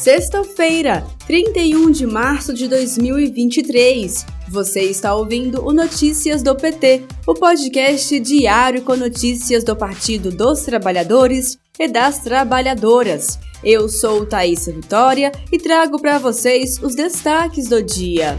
Sexta-feira, 0.00 1.06
31 1.26 1.90
de 1.90 2.06
março 2.06 2.54
de 2.54 2.66
2023. 2.66 4.24
Você 4.48 4.80
está 4.84 5.14
ouvindo 5.14 5.62
o 5.62 5.74
Notícias 5.74 6.42
do 6.42 6.56
PT, 6.56 7.04
o 7.26 7.34
podcast 7.34 8.18
diário 8.18 8.80
com 8.80 8.96
notícias 8.96 9.62
do 9.62 9.76
Partido 9.76 10.30
dos 10.30 10.62
Trabalhadores 10.62 11.58
e 11.78 11.86
das 11.86 12.20
Trabalhadoras. 12.20 13.38
Eu 13.62 13.90
sou 13.90 14.24
Thaisa 14.24 14.72
Vitória 14.72 15.30
e 15.52 15.58
trago 15.58 16.00
para 16.00 16.18
vocês 16.18 16.82
os 16.82 16.94
destaques 16.94 17.68
do 17.68 17.82
dia. 17.82 18.38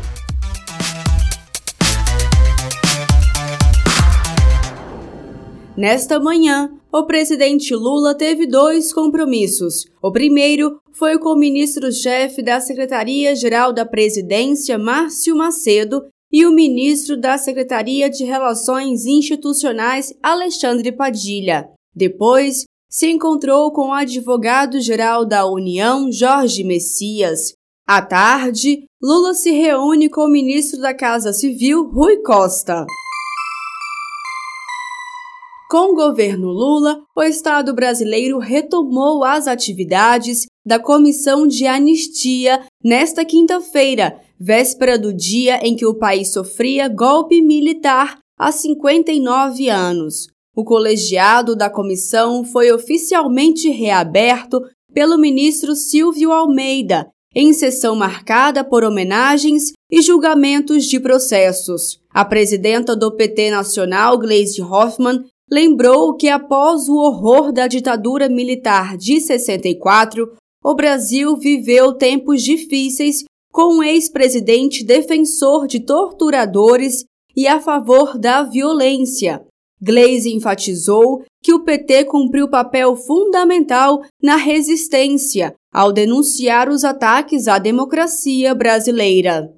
Nesta 5.78 6.20
manhã, 6.20 6.72
o 6.94 7.06
presidente 7.06 7.74
Lula 7.74 8.14
teve 8.14 8.46
dois 8.46 8.92
compromissos. 8.92 9.86
O 10.02 10.12
primeiro 10.12 10.80
foi 10.92 11.18
com 11.18 11.30
o 11.30 11.40
ministro-chefe 11.40 12.44
da 12.44 12.60
Secretaria-Geral 12.60 13.72
da 13.72 13.86
Presidência, 13.86 14.78
Márcio 14.78 15.36
Macedo, 15.36 16.04
e 16.32 16.46
o 16.46 16.52
ministro 16.52 17.20
da 17.20 17.38
Secretaria 17.38 18.10
de 18.10 18.24
Relações 18.24 19.06
Institucionais, 19.06 20.14
Alexandre 20.22 20.92
Padilha. 20.92 21.70
Depois, 21.96 22.66
se 22.90 23.10
encontrou 23.10 23.72
com 23.72 23.90
o 23.90 23.94
advogado-geral 23.94 25.26
da 25.26 25.46
União, 25.46 26.12
Jorge 26.12 26.64
Messias. 26.64 27.54
À 27.88 28.02
tarde, 28.02 28.86
Lula 29.02 29.34
se 29.34 29.52
reúne 29.52 30.10
com 30.10 30.26
o 30.26 30.32
ministro 30.32 30.80
da 30.80 30.94
Casa 30.94 31.34
Civil, 31.34 31.90
Rui 31.90 32.18
Costa. 32.18 32.86
Com 35.72 35.94
o 35.94 35.96
governo 35.96 36.50
Lula, 36.50 37.00
o 37.16 37.24
Estado 37.24 37.74
brasileiro 37.74 38.40
retomou 38.40 39.24
as 39.24 39.48
atividades 39.48 40.46
da 40.66 40.78
Comissão 40.78 41.48
de 41.48 41.66
Anistia 41.66 42.62
nesta 42.84 43.24
quinta-feira, 43.24 44.20
véspera 44.38 45.00
do 45.00 45.14
dia 45.14 45.66
em 45.66 45.74
que 45.74 45.86
o 45.86 45.96
país 45.96 46.34
sofria 46.34 46.90
golpe 46.90 47.42
militar 47.42 48.20
há 48.38 48.52
59 48.52 49.70
anos. 49.70 50.28
O 50.54 50.66
colegiado 50.66 51.56
da 51.56 51.70
comissão 51.70 52.44
foi 52.44 52.70
oficialmente 52.70 53.70
reaberto 53.70 54.62
pelo 54.94 55.18
ministro 55.18 55.74
Silvio 55.74 56.34
Almeida, 56.34 57.08
em 57.34 57.54
sessão 57.54 57.96
marcada 57.96 58.62
por 58.62 58.84
homenagens 58.84 59.72
e 59.90 60.02
julgamentos 60.02 60.84
de 60.84 61.00
processos. 61.00 61.98
A 62.14 62.26
presidenta 62.26 62.94
do 62.94 63.16
PT 63.16 63.52
Nacional, 63.52 64.20
Gleisi 64.20 64.62
Hoffmann, 64.62 65.24
lembrou 65.52 66.16
que 66.16 66.30
após 66.30 66.88
o 66.88 66.96
horror 66.96 67.52
da 67.52 67.68
ditadura 67.68 68.30
militar 68.30 68.96
de 68.96 69.20
64, 69.20 70.32
o 70.64 70.74
Brasil 70.74 71.36
viveu 71.36 71.94
tempos 71.94 72.42
difíceis 72.42 73.26
com 73.52 73.80
um 73.80 73.84
ex-presidente 73.84 74.84
defensor 74.84 75.68
de 75.68 75.82
torturadores 75.82 77.04
e 77.36 77.48
a 77.48 77.60
favor 77.60 78.18
da 78.18 78.44
violência. 78.44 79.44
Glaze 79.82 80.34
enfatizou 80.34 81.24
que 81.44 81.54
o 81.54 81.64
PT 81.64 82.06
cumpriu 82.06 82.48
papel 82.48 82.96
fundamental 82.96 84.04
na 84.22 84.36
resistência 84.36 85.54
ao 85.74 85.92
denunciar 85.92 86.70
os 86.70 86.84
ataques 86.84 87.48
à 87.48 87.58
democracia 87.58 88.54
brasileira. 88.54 89.52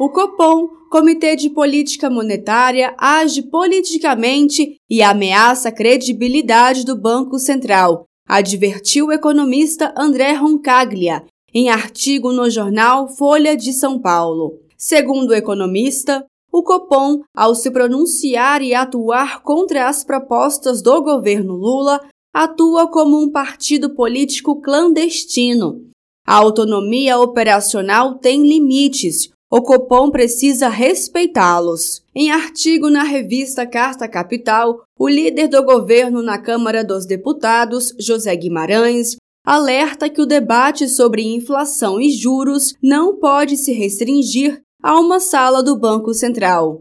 O 0.00 0.08
Copom, 0.08 0.68
Comitê 0.90 1.36
de 1.36 1.50
Política 1.50 2.08
Monetária, 2.08 2.94
age 2.98 3.42
politicamente 3.42 4.76
e 4.90 5.02
ameaça 5.02 5.68
a 5.68 5.72
credibilidade 5.72 6.84
do 6.84 6.96
Banco 6.96 7.38
Central, 7.38 8.06
advertiu 8.26 9.06
o 9.06 9.12
economista 9.12 9.92
André 9.96 10.32
Roncaglia 10.32 11.24
em 11.54 11.68
artigo 11.68 12.32
no 12.32 12.48
jornal 12.48 13.06
Folha 13.08 13.54
de 13.54 13.72
São 13.72 13.98
Paulo. 13.98 14.58
Segundo 14.78 15.30
o 15.30 15.34
economista, 15.34 16.24
o 16.50 16.62
Copom, 16.62 17.20
ao 17.36 17.54
se 17.54 17.70
pronunciar 17.70 18.62
e 18.62 18.74
atuar 18.74 19.42
contra 19.42 19.88
as 19.88 20.02
propostas 20.02 20.80
do 20.80 21.02
governo 21.02 21.54
Lula, 21.54 22.00
atua 22.34 22.88
como 22.88 23.22
um 23.22 23.30
partido 23.30 23.94
político 23.94 24.60
clandestino. 24.60 25.82
A 26.26 26.36
autonomia 26.36 27.18
operacional 27.18 28.14
tem 28.14 28.42
limites, 28.42 29.30
o 29.52 29.60
Copom 29.60 30.10
precisa 30.10 30.70
respeitá-los. 30.70 32.02
Em 32.14 32.30
artigo 32.30 32.88
na 32.88 33.02
revista 33.02 33.66
Carta 33.66 34.08
Capital, 34.08 34.80
o 34.98 35.06
líder 35.06 35.46
do 35.46 35.62
governo 35.62 36.22
na 36.22 36.38
Câmara 36.38 36.82
dos 36.82 37.04
Deputados, 37.04 37.94
José 37.98 38.34
Guimarães, 38.34 39.16
alerta 39.44 40.08
que 40.08 40.22
o 40.22 40.26
debate 40.26 40.88
sobre 40.88 41.34
inflação 41.34 42.00
e 42.00 42.10
juros 42.10 42.74
não 42.82 43.18
pode 43.18 43.58
se 43.58 43.72
restringir 43.72 44.62
a 44.82 44.98
uma 44.98 45.20
sala 45.20 45.62
do 45.62 45.78
Banco 45.78 46.14
Central. 46.14 46.80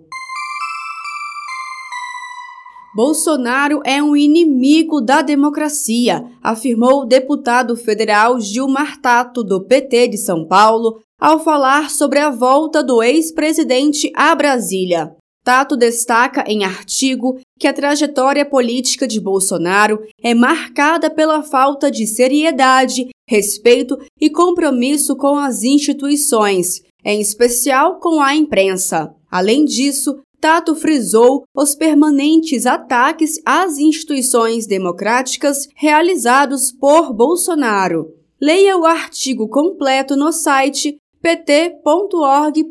Bolsonaro 2.93 3.81
é 3.85 4.03
um 4.03 4.17
inimigo 4.17 4.99
da 4.99 5.21
democracia, 5.21 6.25
afirmou 6.43 7.01
o 7.01 7.05
deputado 7.05 7.77
federal 7.77 8.39
Gilmar 8.39 8.99
Tato, 8.99 9.43
do 9.43 9.63
PT 9.63 10.09
de 10.09 10.17
São 10.17 10.45
Paulo, 10.45 10.99
ao 11.17 11.41
falar 11.41 11.89
sobre 11.89 12.19
a 12.19 12.29
volta 12.29 12.83
do 12.83 13.01
ex-presidente 13.01 14.11
a 14.13 14.35
Brasília. 14.35 15.15
Tato 15.41 15.77
destaca 15.77 16.43
em 16.45 16.65
artigo 16.65 17.39
que 17.57 17.65
a 17.65 17.73
trajetória 17.73 18.45
política 18.45 19.07
de 19.07 19.21
Bolsonaro 19.21 20.01
é 20.21 20.35
marcada 20.35 21.09
pela 21.09 21.41
falta 21.41 21.89
de 21.89 22.05
seriedade, 22.05 23.07
respeito 23.27 23.97
e 24.19 24.29
compromisso 24.29 25.15
com 25.15 25.37
as 25.37 25.63
instituições, 25.63 26.81
em 27.05 27.21
especial 27.21 27.99
com 27.99 28.21
a 28.21 28.35
imprensa. 28.35 29.15
Além 29.31 29.63
disso, 29.63 30.19
Tato 30.41 30.75
frisou 30.75 31.43
os 31.55 31.75
permanentes 31.75 32.65
ataques 32.65 33.39
às 33.45 33.77
instituições 33.77 34.65
democráticas 34.65 35.67
realizados 35.75 36.71
por 36.71 37.13
Bolsonaro. 37.13 38.11
Leia 38.41 38.75
o 38.75 38.83
artigo 38.83 39.47
completo 39.47 40.15
no 40.15 40.31
site 40.31 40.97
pt.org.br. 41.21 42.61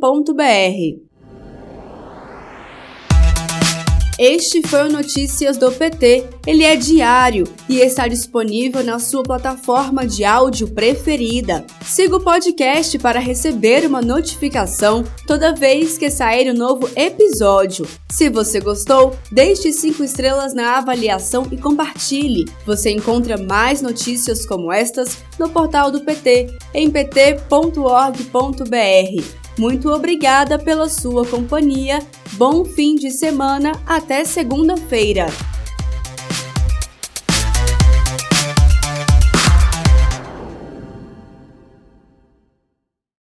Este 4.22 4.60
foi 4.60 4.86
o 4.86 4.92
Notícias 4.92 5.56
do 5.56 5.72
PT. 5.72 6.28
Ele 6.46 6.62
é 6.62 6.76
diário 6.76 7.44
e 7.66 7.78
está 7.78 8.06
disponível 8.06 8.84
na 8.84 8.98
sua 8.98 9.22
plataforma 9.22 10.06
de 10.06 10.26
áudio 10.26 10.68
preferida. 10.68 11.64
Siga 11.82 12.16
o 12.16 12.20
podcast 12.20 12.98
para 12.98 13.18
receber 13.18 13.86
uma 13.86 14.02
notificação 14.02 15.04
toda 15.26 15.54
vez 15.54 15.96
que 15.96 16.10
sair 16.10 16.50
um 16.50 16.54
novo 16.54 16.86
episódio. 16.94 17.88
Se 18.10 18.28
você 18.28 18.60
gostou, 18.60 19.16
deixe 19.32 19.72
5 19.72 20.04
estrelas 20.04 20.52
na 20.52 20.76
avaliação 20.76 21.46
e 21.50 21.56
compartilhe. 21.56 22.44
Você 22.66 22.90
encontra 22.90 23.38
mais 23.38 23.80
notícias 23.80 24.44
como 24.44 24.70
estas 24.70 25.16
no 25.38 25.48
portal 25.48 25.90
do 25.90 26.02
PT 26.02 26.58
em 26.74 26.90
pt.org.br. 26.90 27.40
Muito 29.60 29.90
obrigada 29.90 30.58
pela 30.58 30.88
sua 30.88 31.26
companhia. 31.26 31.98
Bom 32.32 32.64
fim 32.64 32.94
de 32.94 33.10
semana. 33.10 33.72
Até 33.86 34.24
segunda-feira. 34.24 35.26